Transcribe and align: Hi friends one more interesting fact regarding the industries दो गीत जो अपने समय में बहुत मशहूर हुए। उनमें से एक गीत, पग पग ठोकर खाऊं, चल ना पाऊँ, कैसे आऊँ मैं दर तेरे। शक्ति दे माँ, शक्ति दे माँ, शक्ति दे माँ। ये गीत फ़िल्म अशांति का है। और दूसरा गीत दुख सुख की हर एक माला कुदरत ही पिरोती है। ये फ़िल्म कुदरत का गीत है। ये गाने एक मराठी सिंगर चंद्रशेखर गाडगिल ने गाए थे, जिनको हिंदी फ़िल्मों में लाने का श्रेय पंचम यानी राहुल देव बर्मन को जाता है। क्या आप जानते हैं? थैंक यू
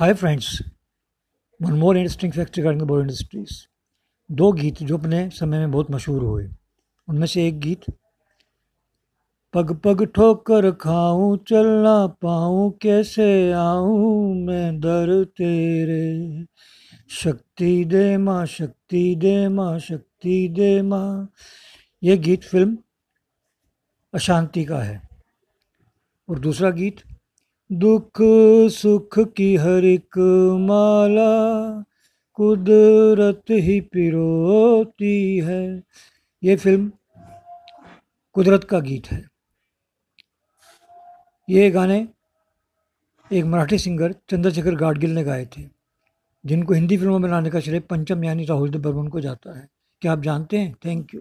Hi 0.00 0.14
friends 0.14 0.62
one 1.62 1.72
more 1.72 1.96
interesting 1.96 2.32
fact 2.32 2.56
regarding 2.56 2.88
the 2.88 2.90
industries 2.90 3.66
दो 4.32 4.52
गीत 4.52 4.82
जो 4.82 4.98
अपने 4.98 5.30
समय 5.30 5.58
में 5.58 5.70
बहुत 5.70 5.90
मशहूर 5.90 6.22
हुए। 6.22 6.48
उनमें 7.08 7.26
से 7.26 7.48
एक 7.48 7.58
गीत, 7.58 7.80
पग 9.54 9.80
पग 9.80 10.04
ठोकर 10.04 10.70
खाऊं, 10.70 11.36
चल 11.36 11.66
ना 11.66 12.06
पाऊँ, 12.06 12.78
कैसे 12.82 13.52
आऊँ 13.52 14.34
मैं 14.34 14.80
दर 14.80 15.24
तेरे। 15.24 16.46
शक्ति 17.08 17.84
दे 17.84 18.16
माँ, 18.16 18.46
शक्ति 18.46 19.14
दे 19.14 19.48
माँ, 19.48 19.78
शक्ति 19.78 20.48
दे 20.48 20.82
माँ। 20.82 21.32
ये 22.02 22.16
गीत 22.16 22.44
फ़िल्म 22.44 22.78
अशांति 24.14 24.64
का 24.64 24.78
है। 24.78 25.08
और 26.28 26.38
दूसरा 26.38 26.70
गीत 26.70 26.96
दुख 27.70 28.20
सुख 28.72 29.18
की 29.36 29.54
हर 29.56 29.84
एक 29.84 30.18
माला 30.60 31.32
कुदरत 32.38 33.50
ही 33.50 33.80
पिरोती 33.80 35.38
है। 35.38 35.62
ये 36.42 36.56
फ़िल्म 36.56 36.90
कुदरत 38.36 38.64
का 38.64 38.80
गीत 38.80 39.10
है। 39.12 39.22
ये 41.48 41.70
गाने 41.70 42.06
एक 43.30 43.44
मराठी 43.44 43.78
सिंगर 43.78 44.12
चंद्रशेखर 44.30 44.74
गाडगिल 44.74 45.10
ने 45.10 45.24
गाए 45.24 45.46
थे, 45.46 45.62
जिनको 46.44 46.74
हिंदी 46.74 46.96
फ़िल्मों 46.96 47.18
में 47.18 47.28
लाने 47.30 47.50
का 47.50 47.60
श्रेय 47.60 47.80
पंचम 47.80 48.24
यानी 48.24 48.44
राहुल 48.44 48.70
देव 48.70 48.82
बर्मन 48.82 49.08
को 49.08 49.20
जाता 49.20 49.58
है। 49.58 49.68
क्या 50.02 50.12
आप 50.12 50.20
जानते 50.20 50.58
हैं? 50.58 50.74
थैंक 50.84 51.14
यू 51.14 51.20